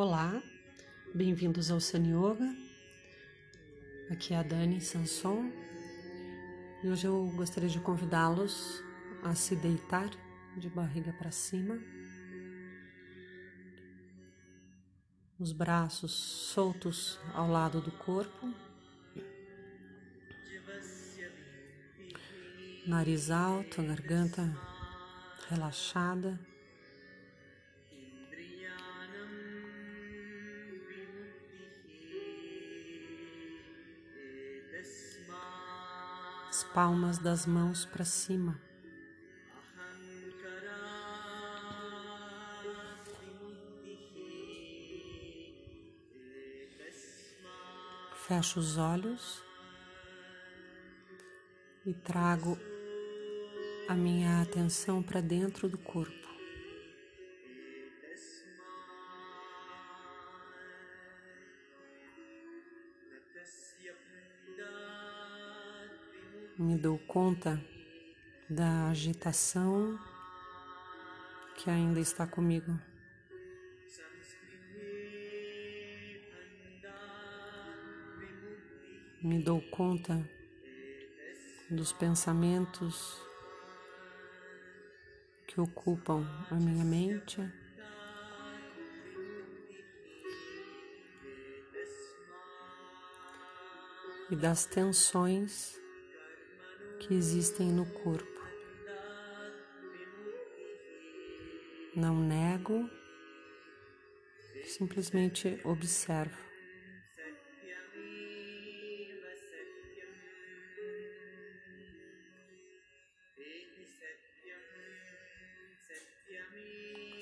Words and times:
Olá, 0.00 0.40
bem-vindos 1.12 1.72
ao 1.72 1.80
Sun 1.80 2.04
Yoga. 2.06 2.54
Aqui 4.12 4.32
é 4.32 4.36
a 4.36 4.44
Dani 4.44 4.80
Sanson 4.80 5.50
e 6.84 6.88
hoje 6.88 7.08
eu 7.08 7.26
gostaria 7.34 7.68
de 7.68 7.80
convidá-los 7.80 8.80
a 9.24 9.34
se 9.34 9.56
deitar 9.56 10.08
de 10.56 10.70
barriga 10.70 11.12
para 11.14 11.32
cima, 11.32 11.80
os 15.36 15.50
braços 15.50 16.12
soltos 16.12 17.18
ao 17.34 17.50
lado 17.50 17.80
do 17.80 17.90
corpo, 17.90 18.54
nariz 22.86 23.32
alto, 23.32 23.82
garganta 23.82 24.48
relaxada. 25.48 26.38
Palmas 36.78 37.18
das 37.18 37.44
mãos 37.44 37.84
para 37.84 38.04
cima. 38.04 38.56
Fecho 48.28 48.60
os 48.60 48.78
olhos 48.78 49.42
e 51.84 51.92
trago 51.92 52.56
a 53.88 53.94
minha 53.94 54.40
atenção 54.40 55.02
para 55.02 55.20
dentro 55.20 55.68
do 55.68 55.78
corpo. 55.78 56.27
Me 66.58 66.76
dou 66.76 66.98
conta 66.98 67.64
da 68.50 68.88
agitação 68.88 69.96
que 71.54 71.70
ainda 71.70 72.00
está 72.00 72.26
comigo. 72.26 72.76
Me 79.22 79.40
dou 79.40 79.62
conta 79.70 80.28
dos 81.70 81.92
pensamentos 81.92 83.16
que 85.46 85.60
ocupam 85.60 86.26
a 86.50 86.54
minha 86.56 86.84
mente. 86.84 87.40
E 94.28 94.34
das 94.34 94.66
tensões 94.66 95.78
que 97.08 97.14
existem 97.14 97.72
no 97.72 97.86
corpo. 97.86 98.26
Não 101.96 102.20
nego, 102.20 102.88
simplesmente 104.66 105.58
observo. 105.64 106.36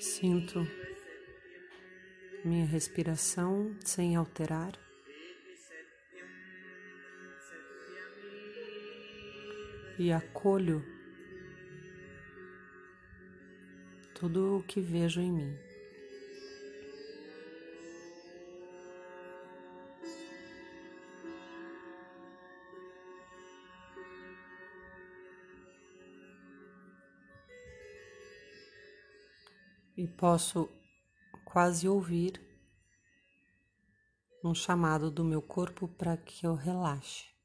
Sinto 0.01 0.67
minha 2.43 2.65
respiração 2.65 3.73
sem 3.85 4.17
alterar. 4.17 4.86
E 9.99 10.11
acolho 10.11 10.85
tudo 14.13 14.57
o 14.57 14.63
que 14.63 14.81
vejo 14.81 15.21
em 15.21 15.31
mim. 15.31 15.57
E 29.95 30.07
posso 30.07 30.69
quase 31.43 31.87
ouvir 31.87 32.39
um 34.43 34.53
chamado 34.53 35.09
do 35.09 35.23
meu 35.23 35.41
corpo 35.41 35.87
para 35.87 36.15
que 36.15 36.45
eu 36.45 36.53
relaxe. 36.53 37.36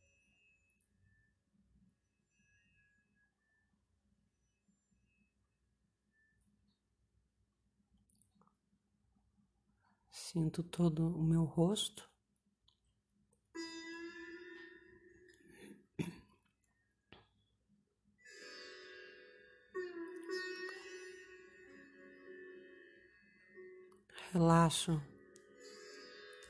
Sinto 10.33 10.63
todo 10.63 11.15
o 11.15 11.23
meu 11.23 11.45
rosto. 11.45 12.09
Relaxo 24.33 25.03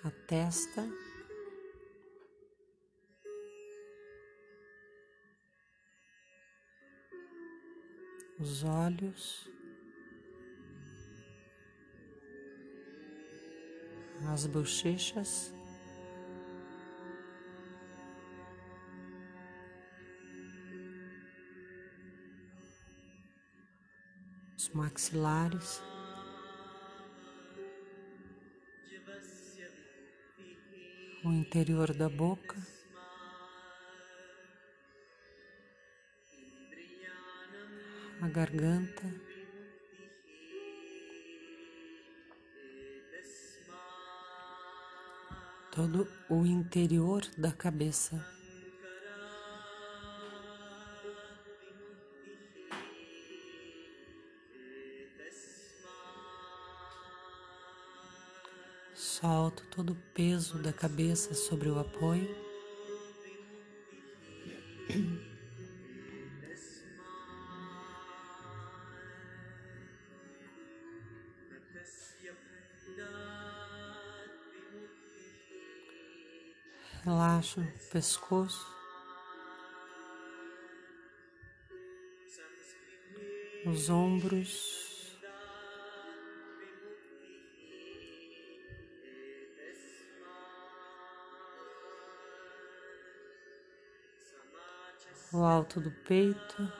a 0.04 0.10
testa. 0.28 0.88
Os 8.38 8.62
olhos. 8.62 9.51
As 14.28 14.46
bochechas. 14.46 15.52
Os 24.56 24.68
maxilares. 24.70 25.82
O 31.24 31.30
interior 31.30 31.92
da 31.94 32.08
boca. 32.08 32.56
A 38.20 38.28
garganta. 38.28 39.31
Todo 45.74 46.06
o 46.28 46.44
interior 46.44 47.22
da 47.38 47.50
cabeça. 47.50 48.22
Solto 58.94 59.64
todo 59.70 59.94
o 59.94 59.96
peso 60.12 60.58
da 60.58 60.74
cabeça 60.74 61.32
sobre 61.32 61.70
o 61.70 61.78
apoio. 61.78 62.51
Pescoço. 77.92 78.74
Os 83.66 83.90
ombros. 83.90 85.20
O 95.34 95.42
alto 95.44 95.80
do 95.80 95.90
peito. 95.90 96.72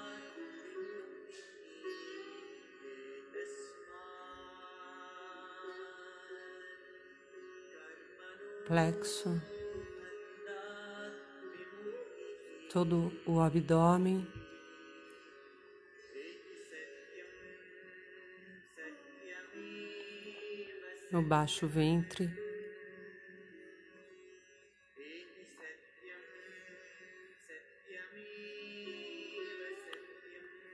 Plexo. 8.67 9.62
Todo 12.73 13.13
o 13.27 13.41
abdômen. 13.41 14.27
no 21.13 21.21
baixo 21.21 21.69
ventre. 21.69 22.31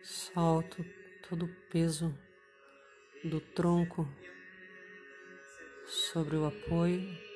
Solto 0.01 0.87
todo 1.29 1.47
o 1.47 1.55
peso 1.69 2.17
do 3.25 3.41
tronco 3.41 4.09
sobre 5.87 6.37
o 6.37 6.47
apoio. 6.47 7.28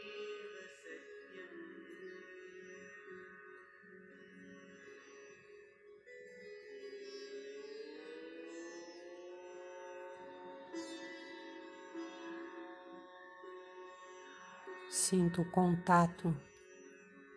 Sinto 14.95 15.41
o 15.41 15.51
contato 15.51 16.37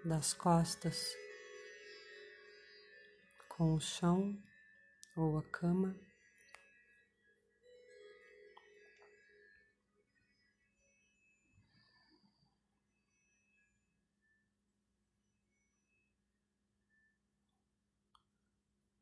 das 0.04 0.34
costas 0.34 1.16
com 3.48 3.76
o 3.76 3.80
chão 3.80 4.38
ou 5.16 5.38
a 5.38 5.44
cama. 5.44 5.96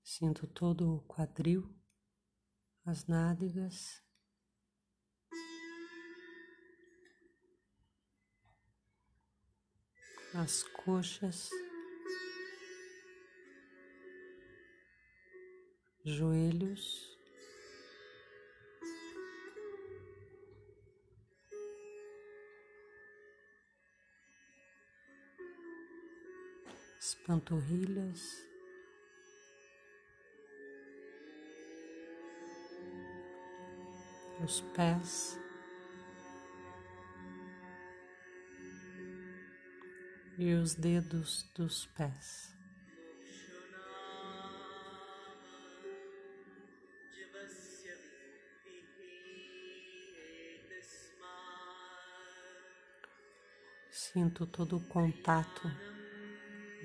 Sinto 0.04 0.46
todo 0.46 0.98
o 0.98 1.02
quadril, 1.08 1.76
as 2.86 3.08
nádegas. 3.08 4.04
As 10.36 10.64
coxas, 10.64 11.50
joelhos, 16.04 17.16
as 26.98 27.16
panturrilhas. 27.26 28.44
Os 34.44 34.60
pés. 34.76 35.43
E 40.44 40.54
os 40.56 40.76
dedos 40.76 41.50
dos 41.56 41.86
pés. 41.96 42.54
Sinto 53.90 54.46
todo 54.46 54.76
o 54.76 54.82
contato 54.82 55.72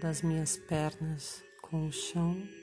das 0.01 0.23
minhas 0.23 0.57
pernas 0.57 1.43
com 1.61 1.89
o 1.89 1.93
chão. 1.93 2.58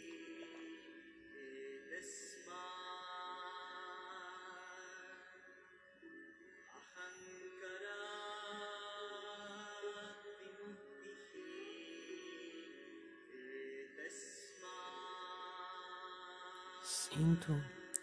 Sinto 17.16 17.56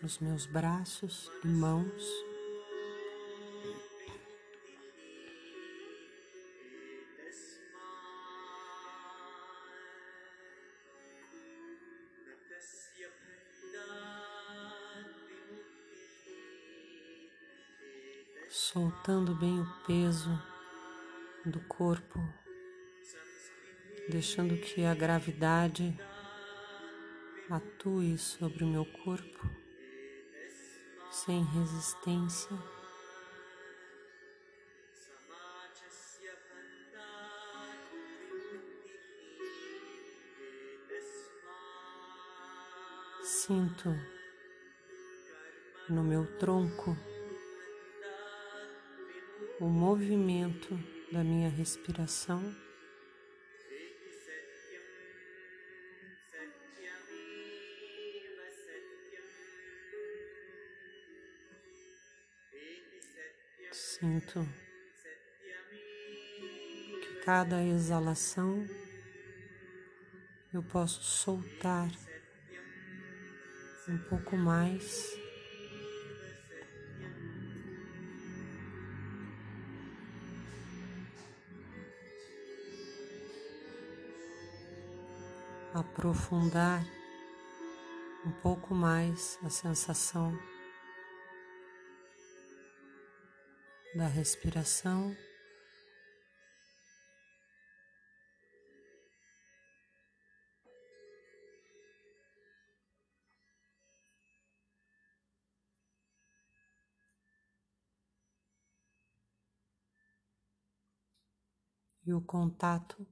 os 0.03 0.19
meus 0.21 0.47
braços 0.47 1.31
e 1.45 1.47
mãos. 1.47 2.03
Soltando 18.49 19.35
bem 19.35 19.61
o 19.61 19.67
peso 19.87 20.43
do 21.45 21.61
corpo, 21.61 22.19
deixando 24.09 24.57
que 24.57 24.87
a 24.87 24.95
gravidade 24.95 25.95
atue 27.55 28.17
sobre 28.17 28.65
o 28.65 28.67
meu 28.67 28.87
corpo 28.87 29.51
sem 31.11 31.45
resistência. 31.45 32.57
Sinto 43.23 43.91
no 45.91 46.03
meu 46.03 46.25
tronco 46.39 46.97
o 49.61 49.67
movimento 49.67 50.79
da 51.13 51.23
minha 51.23 51.51
respiração. 51.51 52.72
Sinto 64.03 64.45
que 67.01 67.25
cada 67.25 67.63
exalação 67.63 68.67
eu 70.53 70.61
posso 70.61 71.05
soltar 71.05 71.89
um 73.89 73.99
pouco 74.09 74.37
mais. 74.37 75.17
Aprofundar 85.73 86.85
um 88.27 88.33
pouco 88.33 88.75
mais 88.75 89.39
a 89.45 89.49
sensação 89.49 90.37
da 93.95 94.07
respiração. 94.07 95.15
E 112.05 112.13
o 112.13 112.21
contato 112.21 113.07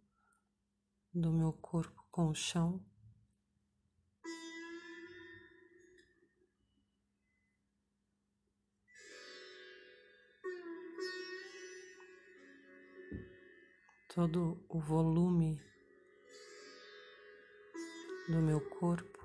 do 1.15 1.33
meu 1.33 1.53
corpo 1.53 2.05
com 2.11 2.29
o 2.29 2.35
chão. 2.35 2.90
Todo 14.21 14.63
o 14.69 14.79
volume 14.79 15.59
do 18.29 18.37
meu 18.43 18.61
corpo. 18.61 19.19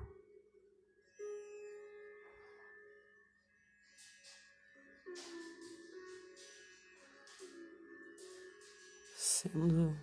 Sendo 9.17 9.93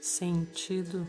sentido, 0.00 1.04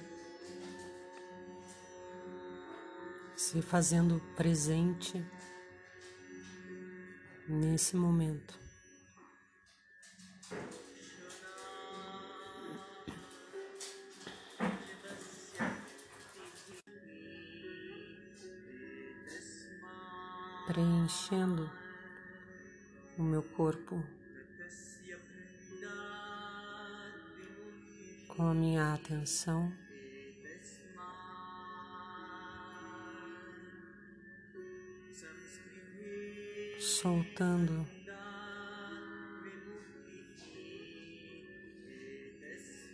se 3.35 3.61
fazendo 3.61 4.19
presente 4.35 5.23
nesse 7.47 7.95
momento. 7.95 8.66
preenchendo 20.67 21.71
o 23.17 23.24
meu 23.24 23.41
corpo 23.41 24.03
com 28.27 28.50
a 28.50 28.53
minha 28.53 28.93
atenção. 28.93 29.71
Soltando 36.79 37.88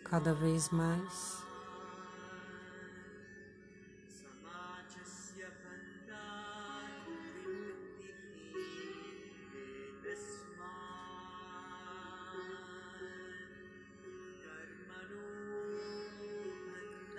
cada 0.03 0.31
vez 0.35 0.69
mais. 0.69 1.42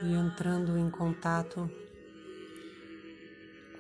E 0.05 0.13
entrando 0.13 0.77
em 0.77 0.91
contato 0.91 1.71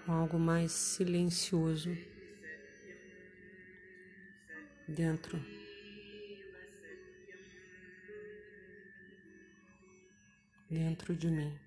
com 0.04 0.12
algo 0.12 0.38
mais 0.38 0.72
silencioso 0.72 1.90
dentro 4.88 5.38
dentro 10.70 11.14
de 11.14 11.28
mim. 11.28 11.58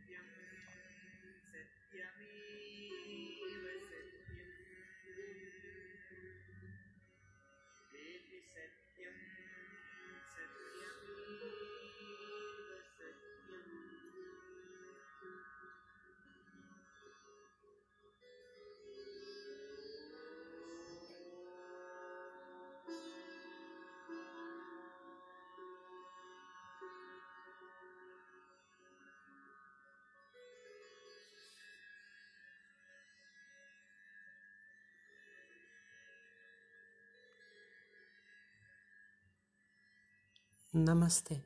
Namastê. 40.73 41.43